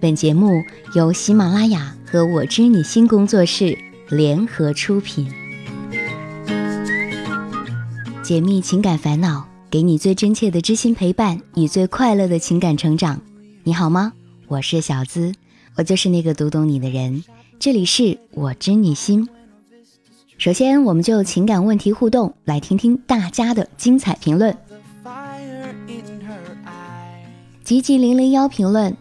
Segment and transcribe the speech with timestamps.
[0.00, 0.64] 本节目
[0.94, 3.76] 由喜马拉雅和我知你心工作室
[4.08, 5.30] 联合出品，
[8.22, 13.20] 解密情感烦恼，给你最真切的知心陪伴与最快乐的情感成长。
[13.62, 14.14] 你好吗？
[14.48, 15.34] 我是小资，
[15.76, 17.22] 我就是那个读懂你的人。
[17.58, 19.28] 这里是我知你心。
[20.38, 24.56] 首先，我们就情感问题互动来听听大家的精彩评论。
[27.62, 28.96] 吉吉零零幺评论：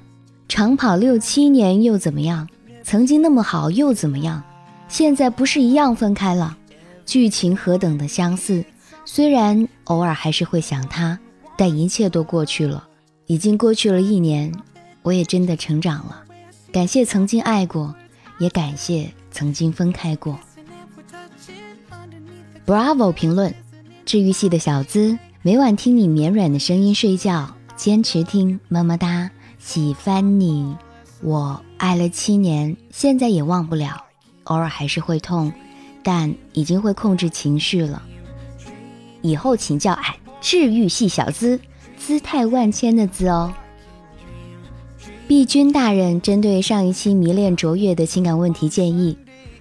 [0.59, 2.45] 长跑六七年又怎么样？
[2.83, 4.43] 曾经那么好又怎么样？
[4.89, 6.57] 现在不是一样分开了？
[7.05, 8.65] 剧情何等的相似，
[9.05, 11.17] 虽然偶尔还是会想他，
[11.57, 12.86] 但一切都过去了，
[13.25, 14.51] 已经过去了一年，
[15.01, 16.25] 我也真的成长了。
[16.73, 17.95] 感谢曾经爱过，
[18.37, 20.37] 也感谢曾经分开过。
[22.65, 23.55] Bravo 评论：
[24.03, 30.75] 治愈系的小资，每晚听你绵软的声音睡觉，坚持听，么么哒，喜欢你。
[31.21, 34.06] 我爱了七年，现在也忘不了，
[34.45, 35.52] 偶尔还是会痛，
[36.02, 38.02] 但已经会控制情绪了。
[39.22, 41.59] 以后请叫俺治愈系小资，
[41.97, 43.53] 姿态万千的资哦。
[45.28, 49.17] 碧君大人针对上一期迷恋卓越的情感问题建议，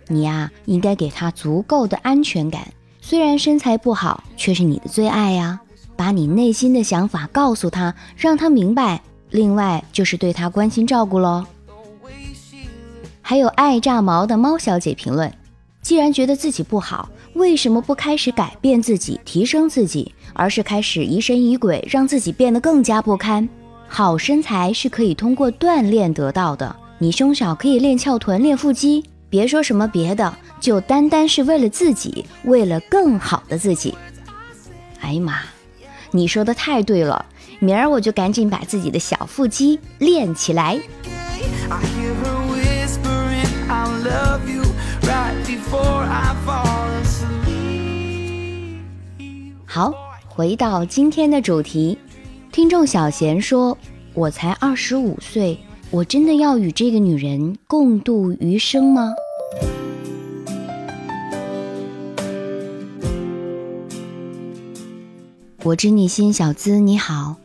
[0.06, 2.72] 你呀应该给他足够的安全感。
[3.00, 5.60] 虽然身材不好，却是你的最爱呀！
[5.96, 9.02] 把你内心的想法告诉他，让他明白。
[9.30, 11.44] 另外就是对他关心照顾喽。
[13.20, 15.32] 还有爱炸毛的猫小姐评论：
[15.82, 23.48] 既然觉得自己不好，为什么不开始改变自己、提升自己，而是开始疑神疑鬼，让自己变得更加不堪？
[23.86, 29.04] 好身材是可以通过锻炼得到的，你胸小可以练翘臀、练腹肌。
[29.30, 33.94] 别说什么别的，就单单是为了自己，为了更好的自己。
[35.00, 35.40] 哎呀妈，
[36.10, 37.26] 你说的太对了，
[37.60, 40.80] 明儿我就赶紧把自己的小腹肌练起来。
[49.64, 49.92] 好，
[50.26, 51.98] 回到今天的主题，
[52.52, 53.76] 听众小贤说
[54.14, 55.58] ：“我才二十五岁。”
[55.90, 59.14] 我真的要与这个女人共度余生吗？
[65.62, 67.36] 我知你心，小资你好。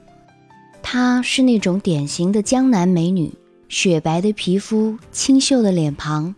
[0.93, 3.33] 她是那种典型的江南美女，
[3.67, 6.35] 雪白的皮肤，清秀的脸庞。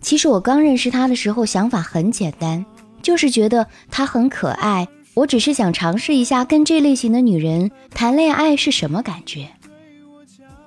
[0.00, 2.66] 其实我刚认识她的时候，想法很简单，
[3.00, 4.88] 就是觉得她很可爱。
[5.14, 9.50] 我只是想尝试一下跟这类型的女人谈恋爱是什么感觉。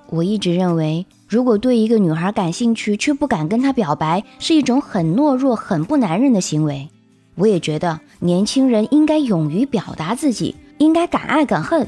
[0.08, 6.88] 我一直认为，如果对一个女孩感兴趣却不敢跟她表白，是一种很懦弱、很不男人的行为。
[7.34, 11.86] 我也觉得年轻人应该勇于表达自己，应该敢爱敢恨。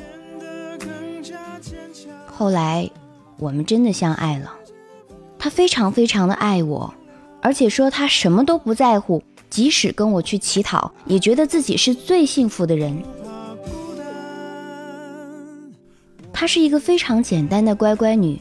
[2.40, 2.88] 后来，
[3.36, 4.50] 我们真的相爱了。
[5.38, 6.94] 他非常非常的爱我，
[7.42, 12.96] 而且说他什么都不在乎，即使跟我去乞讨，也觉得自己是最幸福的人。
[16.32, 18.40] 她是一个非常简单的乖乖女，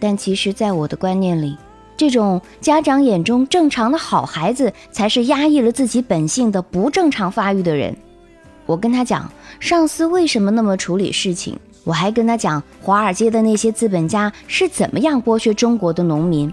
[0.00, 1.56] 但其实，在我的观念里，
[1.96, 7.96] 这种家长眼中正常的好孩子，才是压抑了自己本性的不正常发育的人。
[8.66, 9.30] 我跟她讲，
[9.60, 16.52] 上司为什么那么处理事情，我还跟他讲，华尔街的那些资本家是怎么样剥削中国的农民。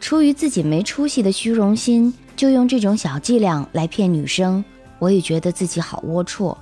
[0.00, 4.64] 出于自己没出息的虚荣心，就用这种小伎俩来骗女生，
[4.98, 6.56] 我也觉得自己好龌龊。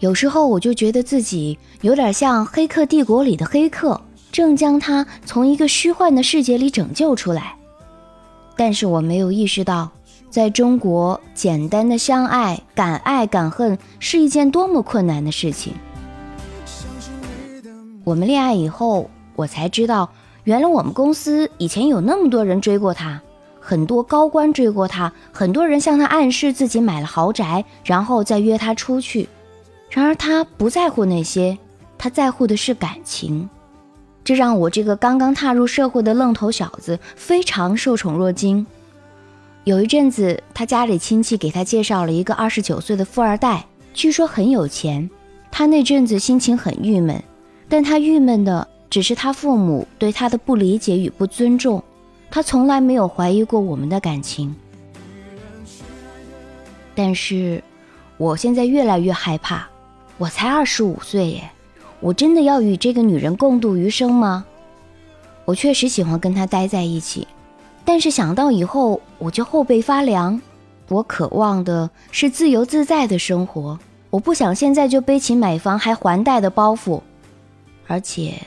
[0.00, 4.00] 有时候我就觉得自己有点像《黑客帝国》里的黑客，
[4.32, 7.54] 正将他从一个虚幻的世界里拯救出来。
[8.56, 9.88] 但是我没有意识到，
[10.28, 15.72] 在中国，简单的相爱、敢爱敢恨是一件多么困难的事情。
[18.04, 20.10] 我们恋爱以后，我才知道，
[20.44, 23.20] 原来我们公司以前有那么多人追过他，
[23.60, 29.28] 很多高官追过他，很多人向他暗示自己买了豪宅，然后再约他出去。
[29.88, 31.56] 然而他不在乎那些，
[31.96, 33.48] 他在乎的是感情，
[34.24, 38.66] 这让我这个刚刚踏入社会的愣头小子非常受宠若惊。
[39.62, 45.08] 有一阵子，他家里亲戚给他介绍了一个二十九岁的富二代，据说很有钱。
[45.52, 47.22] 他那阵子心情很郁闷，
[47.72, 51.82] 但他郁闷的只是他父母对他的不理解与不尊重。
[52.30, 54.54] 他从来没有怀疑过我们的感情，
[56.94, 57.64] 但是
[58.18, 59.66] 我现在越来越害怕。
[60.18, 61.50] 我才二十五岁耶，
[62.00, 64.44] 我真的要与这个女人共度余生吗？
[65.46, 67.26] 我确实喜欢跟她待在一起，
[67.86, 70.38] 但是想到以后我就后背发凉。
[70.90, 73.78] 我渴望的是自由自在的生活，
[74.10, 77.00] 我不想现在就背起买房还还贷的包袱。
[77.92, 78.40] 而且，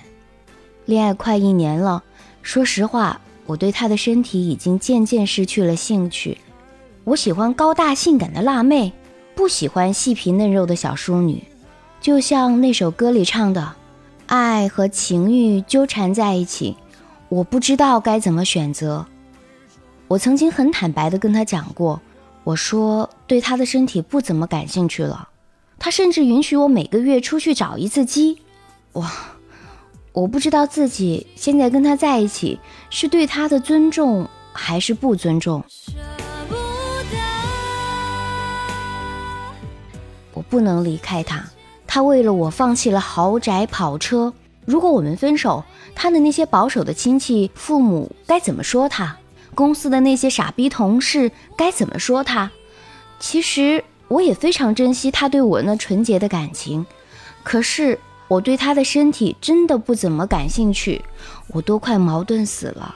[0.85, 2.03] 恋爱快一年了，
[2.41, 6.39] 说实话，我对他的身体已经渐渐失去了兴趣。
[7.03, 8.91] 我喜欢高大性感的辣妹，
[9.35, 11.43] 不喜欢细皮嫩肉的小淑女。
[12.01, 13.75] 就像那首歌里唱的，
[14.25, 16.75] 爱和情欲纠缠在一起，
[17.29, 19.05] 我不知道该怎么选择。
[20.07, 22.01] 我曾经很坦白地跟他讲过，
[22.43, 25.29] 我说对他的身体不怎么感兴趣了。
[25.77, 28.39] 他甚至允许我每个月出去找一次鸡。
[28.93, 29.11] 哇，
[30.15, 32.57] 我不知道自己现在跟他在一起
[32.89, 35.61] 是对他的尊重还是不尊重。
[40.33, 41.43] 我不能离开他。
[41.85, 44.33] 他为了我放弃了豪宅跑车。
[44.63, 49.17] 如果我们分手，他的那些保守的亲戚、父母该怎么说他？
[49.53, 52.49] 公司的那些傻逼同事该怎么说他？
[53.19, 56.85] 其实我也非常珍惜他对我那纯洁的感情，
[57.43, 61.03] 可是我对他的身体真的不怎么感兴趣，
[61.49, 62.95] 我都快矛盾死了。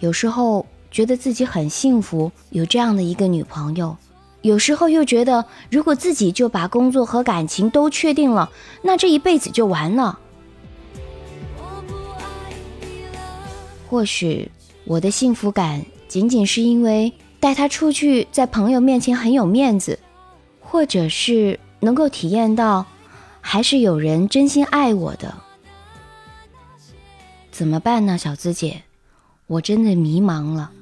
[0.00, 3.96] 有时候觉得自己很幸福，有这样的一个女朋友。
[4.42, 8.50] 有时候又觉得，如果自己就把工作和感情都确定了，
[8.82, 10.18] 那这一辈子就完了。
[13.88, 14.50] 或许
[14.84, 19.98] 我的幸福感仅仅是因为带他出去，在朋友面前很有面子，
[20.60, 22.84] 或者是能够体验到，
[23.48, 25.32] 还是有人真心爱我的。
[27.52, 28.82] 怎么办呢，小资姐？
[29.46, 30.72] 我真的迷茫了。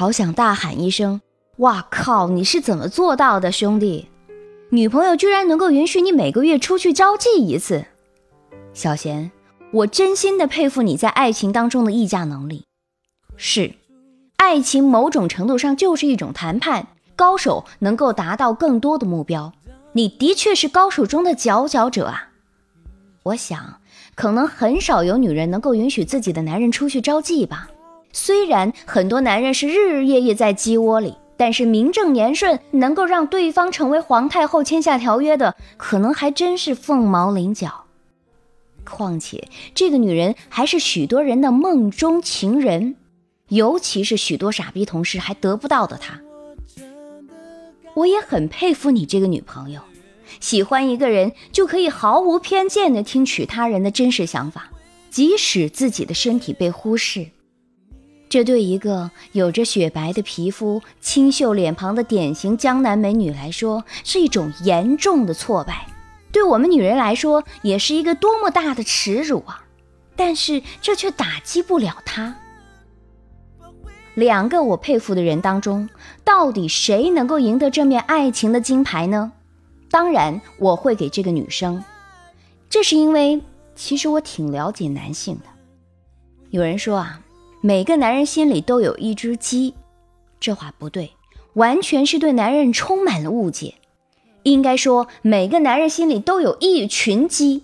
[0.00, 1.20] 好想大喊一声！
[1.58, 4.08] 哇靠，你是怎么做到的，兄弟？
[4.70, 7.84] 女朋友居然能够允许你每个月出去招妓一次，
[8.72, 9.30] 小贤，
[9.70, 12.64] 我真心的佩服你在爱情当中的议价能力。
[13.36, 13.74] 是，
[14.38, 19.52] 爱情某种程度上就是一种谈判，高手能够达到更多的目标。
[19.92, 22.30] 你的确是高手中的佼佼者啊！
[23.24, 23.78] 我想，
[24.14, 27.68] 可能很少有女人能够允许自己的男人出去招妓吧。
[28.12, 37.84] 虽然很多男人是日日夜夜在鸡窝里，但是名正言顺能够让对方成为皇太后签下条约的，可能还真是凤毛麟角。
[38.84, 42.96] 况且这个女人还是许多人的梦中情人，
[43.48, 46.20] 尤其是许多傻逼同事还得不到的她。
[47.94, 49.80] 我也很佩服你这个女朋友，
[50.40, 54.70] 喜欢一个人就可以毫无偏见地听取他人的真实想法，
[55.10, 57.26] 即使自己的身体被忽视。
[58.30, 65.74] 这对一个有着雪白的皮肤、清秀脸庞的典型江南美女来说，是一种严重的挫败；
[66.30, 69.64] 对我们女人来说，也是一个多么大的耻辱啊！
[70.14, 72.36] 但是这却打击不了她。
[74.14, 75.88] 两个我佩服的人当中，
[76.22, 79.32] 到底谁能够赢得这面爱情的金牌呢？
[79.90, 81.82] 当然，我会给这个女生。
[82.68, 83.42] 这是因为，
[83.74, 85.46] 其实我挺了解男性的。
[86.50, 87.20] 有人说啊。
[87.62, 89.74] 每个男人心里都有一只鸡，
[90.40, 91.10] 这话不对，
[91.52, 93.74] 完全是对男人充满了误解。
[94.44, 97.62] 应该说，每个男人心里都有一群鸡，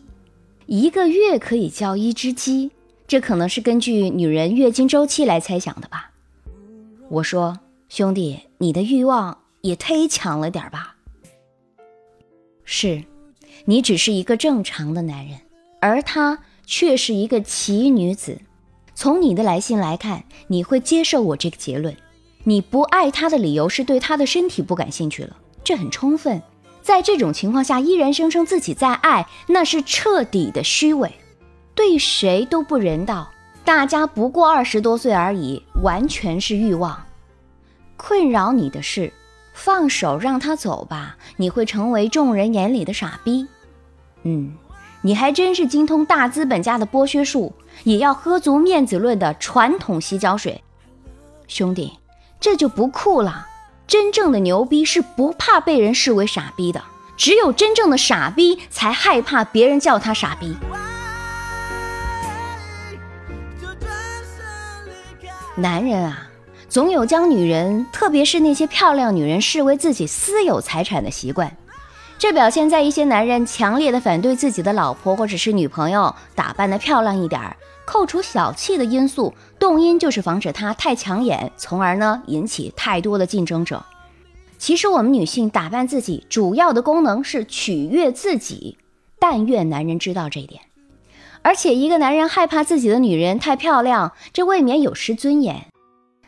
[0.66, 2.70] 一个月可以叫一只鸡，
[3.08, 6.10] 这可能是根据女人月经周期来猜想的吧。
[7.08, 10.96] 我说，兄弟，你的欲望也忒强了点吧？
[12.64, 13.02] 是，
[13.64, 15.38] 你只是一个正常的男人，
[15.80, 18.38] 而她却是一个奇女子。
[18.96, 21.94] 从你的来信来看，你会接受我这个结论。
[22.44, 26.42] 你不爱他的理由是对他的身体不感兴趣了，这很充分。
[26.80, 31.12] 在这种情况下，依然声称自己在爱，那是彻底的虚伪，
[31.74, 33.30] 对谁都不人道。
[33.66, 37.04] 大家不过二十多岁而已，完全是欲望。
[37.98, 39.12] 困扰你的是，
[39.52, 43.46] 放手让他走吧，你会成为众人眼里的傻逼。
[44.22, 44.54] 嗯。
[45.02, 47.52] 你还真是精通大资本家的剥削术，
[47.86, 50.60] 也要喝足面子论的传统洗脚水，
[51.46, 51.92] 兄弟，
[52.40, 53.46] 这就不酷了。
[53.86, 56.82] 真正的牛逼是不怕被人视为傻逼的，
[57.16, 60.56] 只有真正的傻逼才害怕别人叫他傻逼。
[65.54, 66.26] 男人啊，
[66.68, 71.56] 总有将女人，特别是那些漂亮女人视为自己私有财产的习惯。
[72.18, 83.82] 这表现在一些男人强烈的反对自己的老婆或者是女朋友打扮的漂亮一点儿，扣除小气的因素，动因就是防止它太抢眼，从而呢引起太多的竞争者。
[84.58, 88.76] 其实我们女性打扮自己主要的功能是取悦自己，
[89.18, 90.60] 但愿男人知道这一点。
[91.42, 95.66] 而且一个男人害怕自己的女人太漂亮，这未免有失尊严。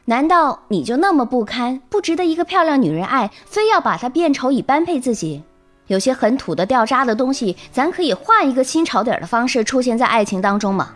[0.04, 5.42] 难道你就那么不堪，不值得一个漂亮女人爱，非要把她变丑以般配自己？
[5.88, 10.94] 有些很土的掉渣的东西，咱可以换一个新潮点的方式出现在爱情当中吗？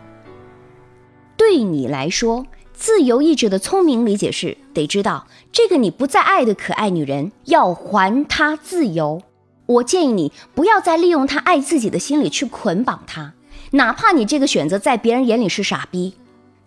[1.43, 9.21] 对你来说，自由意志的聪明理解是：得知道这个你不再爱的可爱女人要还她自由。
[9.65, 13.33] 我建议你不要再利用她爱自己的心理去捆绑她，
[13.71, 16.13] 哪怕你这个选择在别人眼里是傻逼。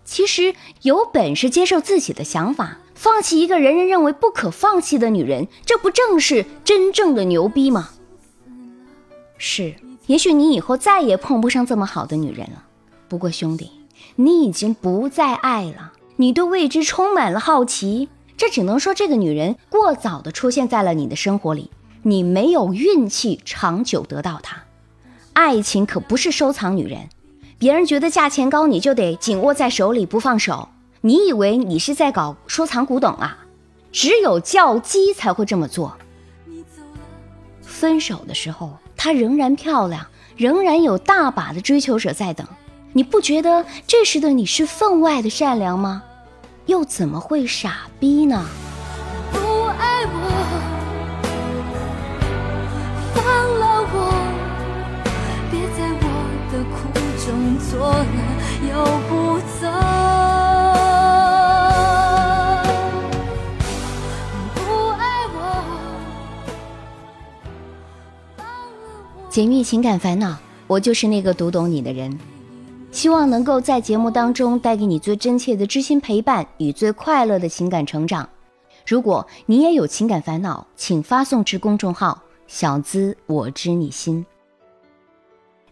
[0.05, 7.89] 其实有本事接受自己的想法，放弃一个人人认为不可放弃的女人，这不正是真正的牛逼吗？
[9.39, 9.75] 是，
[10.07, 12.65] 也许你以后再也碰不上这么好的女人了。
[13.09, 13.71] 不过兄弟，
[14.17, 18.09] 你已经不再爱了，你对未知充满了好奇。
[18.37, 21.71] 这只能说这个女人过早的出现在了你的生活里，
[22.03, 24.65] 你没有运气长久得到她。
[25.33, 27.09] 爱情可不是收藏女人，
[27.59, 30.69] 别人觉得价钱高，你就得紧握在手里不放手。
[31.03, 33.39] 你以为你是在搞收藏古董啊？
[33.93, 35.97] 只有叫鸡才会这么做。
[37.63, 38.77] 分手的时候。
[38.99, 40.07] 她仍然漂亮，
[40.37, 42.45] 仍然有大把的追求者在等。
[42.97, 46.03] 你不觉得这时的你是分外的善良吗？
[46.65, 48.43] 又怎么会傻逼呢？
[49.31, 50.17] 不爱我，
[53.13, 53.23] 放
[53.61, 53.97] 了我，
[55.51, 56.05] 别在我
[56.51, 56.89] 的苦
[57.21, 57.29] 中
[57.69, 58.17] 作乐
[58.73, 58.73] 又
[59.11, 59.13] 不
[59.61, 59.69] 走。
[69.29, 70.35] 解密情感烦恼，
[70.67, 72.19] 我就是那个读懂你的人。
[72.97, 78.27] 希望能够在节目当中带给你最真切的知心陪伴与最快乐的情感成长。
[78.87, 84.25] 如果你也有情感烦恼，请发送至公众号“小资我知你心”。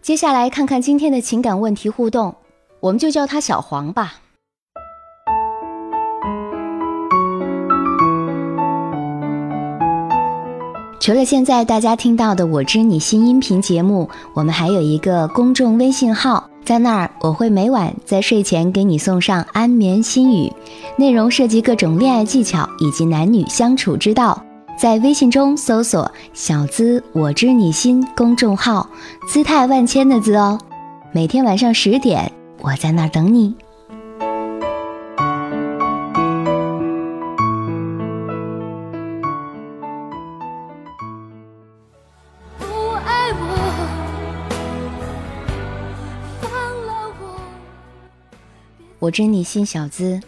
[0.02, 2.34] 接下来看看今天的情感问题互动，
[2.78, 4.16] 我们就叫他小黄吧。
[11.00, 20.50] 除了现在大家听到的“我知你心”音频节目，我们还有一个公众微信号，在那儿我会每晚在睡前给你送上安眠心语，
[20.96, 24.42] 内容涉及各种恋爱技巧以及男女相处之道。
[24.76, 28.88] 在微信中搜索“小资我知你心”公众号，
[29.28, 30.58] 姿态万千的“资”哦。
[31.12, 33.54] 每天晚上十点，我在那儿等你。
[49.04, 50.18] 我知你心，小资。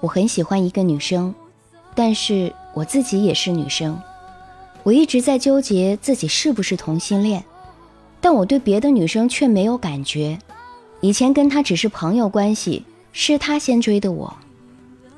[0.00, 1.34] 我很喜欢一个女生，
[1.94, 3.98] 但是我自己也是女生。
[4.82, 7.42] 我一直在纠结自己是不是同性恋，
[8.20, 10.38] 但我对别的女生却没有感觉。
[11.00, 14.36] 以前跟她只是朋友关系，是她先追的我。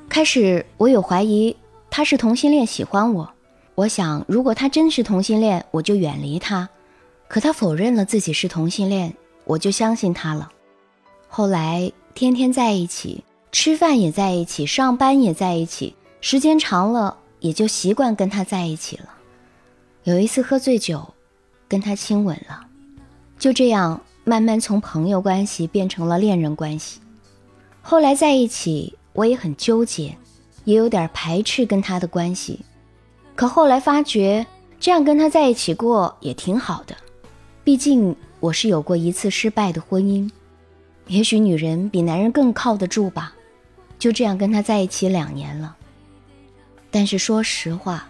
[0.07, 1.53] 开始我有怀疑
[1.89, 3.29] 她是同性恋，喜欢我。
[3.75, 6.69] 我想，如果她真是同性恋，我就远离她。
[7.27, 9.13] 可她否认了自己是同性恋，
[9.43, 10.49] 我就相信她了。
[11.27, 11.91] 后来。
[12.13, 19.05] 天天在一起，吃饭也在一起，上班也在一起，时间长了也就习惯跟他在一起了。
[20.03, 21.13] 有一次喝醉酒，
[21.67, 22.65] 跟他亲吻了，
[23.39, 26.99] 就这样慢慢从朋友关系变成了恋人关系。
[27.81, 30.15] 后来在一起，我也很纠结，
[30.65, 32.59] 也有点排斥跟他的关系。
[33.35, 34.45] 可后来发觉，
[34.79, 36.95] 这样跟他在一起过也挺好的，
[37.63, 40.29] 毕竟我是有过一次失败的婚姻。
[41.11, 43.33] 也许女人比男人更靠得住吧，
[43.99, 45.75] 就这样跟他在一起两年了。
[46.89, 48.07] 但是说实话，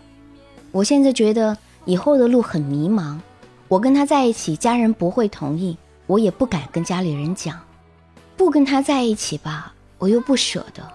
[0.71, 3.17] 我现在觉得以后的路很迷茫。
[3.67, 7.59] 我跟他在一起，家人不会同意，我也不敢跟家里人讲。
[8.37, 10.87] 不跟他在一起吧，我又不舍得。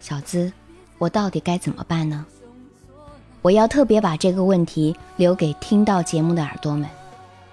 [0.00, 0.52] 小资，
[0.98, 2.26] 我到底该怎么办呢？
[3.40, 6.86] 我要特别把这个问题留给听到节目的耳朵们。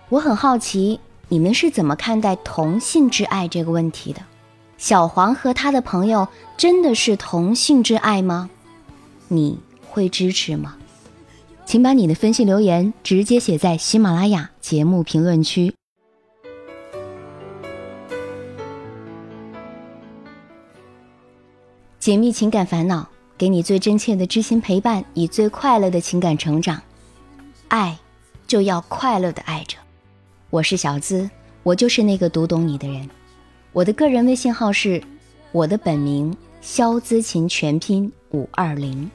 [0.10, 1.00] 我很好奇。
[1.32, 4.22] 你们是怎么看待同性之爱这个问题的？
[4.78, 8.50] 小黄和他的朋友真的是同性之爱吗？
[9.30, 9.58] 你
[9.88, 10.76] 会支持吗？
[11.66, 15.74] 请把你的分析留言直接写在喜马拉雅节目评论区。
[21.98, 23.08] 解密情感烦恼，
[23.38, 26.82] 给你最真切的知心陪伴与最快乐的情感成长。
[27.70, 27.98] 爱。
[28.48, 29.78] 就要快乐的爱着。
[30.52, 31.30] 我是小资，
[31.64, 33.10] 我就是那个读懂你的人。
[33.72, 35.02] 我的个人微信号是
[35.54, 39.10] 我的本名肖姿琴全拼五二零，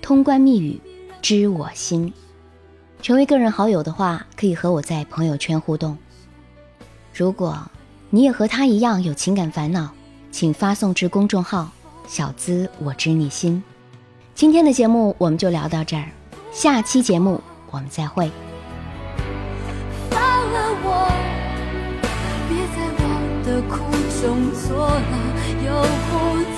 [0.00, 0.80] 通关密语
[1.20, 2.12] 知我心。
[3.02, 5.98] 成为个人好友的话，可以和我在朋友圈互动。
[7.12, 7.68] 如果
[8.08, 9.90] 你也和他一样有情感烦恼，
[10.30, 11.68] 请发送至公众号
[12.06, 13.60] “小资我知你心”。
[14.36, 16.08] 今天的节目我们就聊到这儿，
[16.52, 17.40] 下期节目
[17.72, 18.30] 我们再会。
[23.62, 23.84] 苦
[24.22, 26.55] 中作乐，又不。